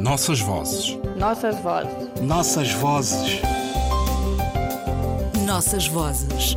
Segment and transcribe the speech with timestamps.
[0.00, 0.98] Nossas vozes.
[1.18, 2.22] Nossas vozes.
[2.22, 3.42] Nossas vozes.
[5.46, 6.56] Nossas vozes.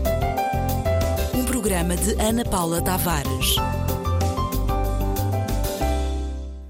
[1.35, 3.58] Um programa de Ana Paula Tavares.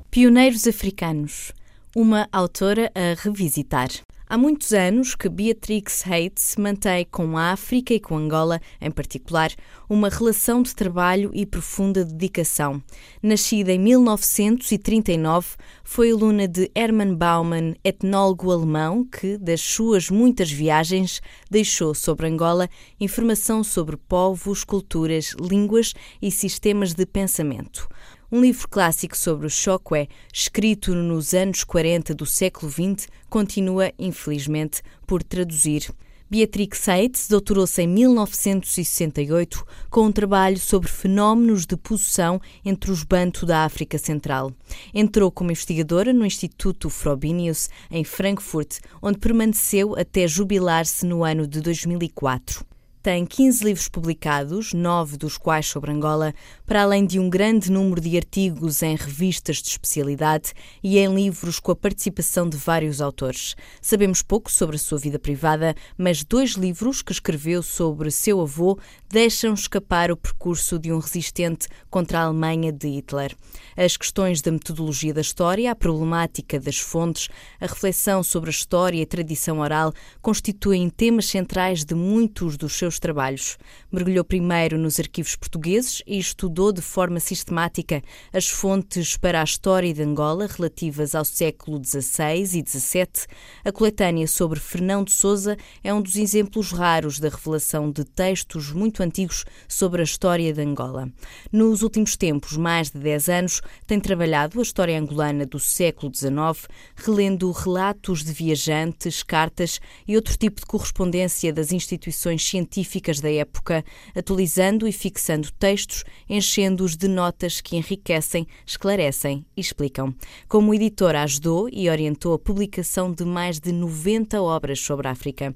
[0.10, 1.52] Pioneiros Africanos.
[1.96, 3.90] Uma autora a revisitar.
[4.34, 9.52] Há muitos anos que Beatrix Hates mantém com a África e com Angola, em particular,
[9.88, 12.82] uma relação de trabalho e profunda dedicação.
[13.22, 15.50] Nascida em 1939,
[15.84, 22.68] foi aluna de Hermann Baumann, etnólogo alemão, que, das suas muitas viagens, deixou sobre Angola
[23.00, 27.88] informação sobre povos, culturas, línguas e sistemas de pensamento
[28.34, 34.82] um livro clássico sobre o Chokwe, escrito nos anos 40 do século XX, continua, infelizmente,
[35.06, 35.94] por traduzir.
[36.32, 43.46] Beatrix Seitz doutorou-se em 1968 com um trabalho sobre fenómenos de possessão entre os Bantu
[43.46, 44.52] da África Central.
[44.92, 51.62] Entrou como investigadora no Instituto Frobenius, em Frankfurt, onde permaneceu até jubilar-se no ano de
[51.62, 52.73] 2004.
[53.04, 56.34] Tem 15 livros publicados, nove dos quais sobre Angola,
[56.66, 61.60] para além de um grande número de artigos em revistas de especialidade e em livros
[61.60, 63.58] com a participação de vários autores.
[63.82, 68.80] Sabemos pouco sobre a sua vida privada, mas dois livros que escreveu sobre seu avô
[69.10, 73.36] deixam escapar o percurso de um resistente contra a Alemanha de Hitler.
[73.76, 77.28] As questões da metodologia da história, a problemática das fontes,
[77.60, 82.72] a reflexão sobre a história e a tradição oral constituem temas centrais de muitos dos
[82.78, 83.58] seus seus trabalhos.
[83.92, 89.94] Mergulhou primeiro nos arquivos portugueses e estudou de forma sistemática as fontes para a história
[89.94, 93.28] de Angola relativas ao século XVI e XVII.
[93.66, 98.72] A coletânea sobre Fernão de Souza é um dos exemplos raros da revelação de textos
[98.72, 101.10] muito antigos sobre a história de Angola.
[101.52, 106.68] Nos últimos tempos, mais de 10 anos, tem trabalhado a história angolana do século XIX,
[106.96, 113.32] relendo relatos de viajantes, cartas e outro tipo de correspondência das instituições científicas científicas da
[113.32, 113.84] época,
[114.16, 120.14] atualizando e fixando textos, enchendo-os de notas que enriquecem, esclarecem e explicam.
[120.48, 125.56] Como editora, ajudou e orientou a publicação de mais de 90 obras sobre a África.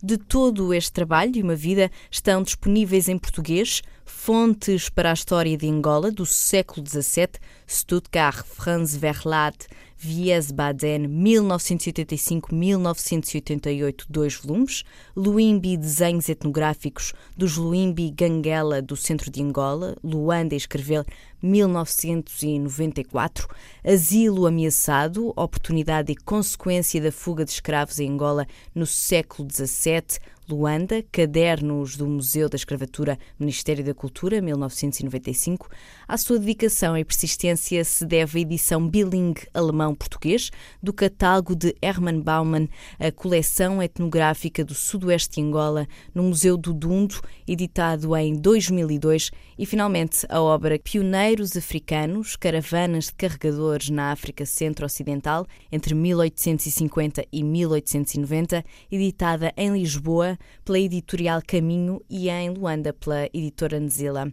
[0.00, 5.56] De todo este trabalho e uma vida estão disponíveis em português fontes para a história
[5.56, 7.28] de Angola do século XVII,
[7.68, 9.68] Stuttgart, Franz Verlat,
[10.04, 20.54] Wiesbaden, 1985-1988, dois volumes, Luimbi Desenhos Etnográficos dos Luimbi Ganguela do centro de Angola, Luanda
[20.54, 21.04] escreveu
[21.42, 23.48] 1994,
[23.84, 31.04] Asilo Ameaçado, Oportunidade e Consequência da Fuga de Escravos em Angola no século XVII, Luanda,
[31.12, 35.68] Cadernos do Museu da Escravatura, Ministério da Cultura, 1995.
[36.06, 40.50] À sua dedicação e persistência se deve a edição bilingue alemão-português
[40.82, 42.66] do catálogo de Hermann Baumann,
[42.98, 49.66] a coleção etnográfica do Sudoeste de Angola, no Museu do Dundo, editado em 2002, e
[49.66, 58.64] finalmente a obra Pioneiros Africanos, Caravanas de Carregadores na África Centro-Ocidental, entre 1850 e 1890,
[58.90, 64.32] editada em Lisboa pela editorial Caminho e em Luanda pela editora Nzila.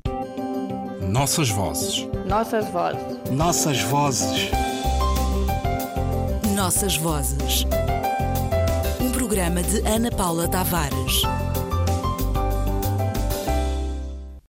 [1.10, 2.08] Nossas vozes.
[2.28, 3.30] Nossas vozes.
[3.32, 4.50] Nossas vozes.
[6.56, 7.66] Nossas vozes.
[9.02, 11.22] Um programa de Ana Paula Tavares.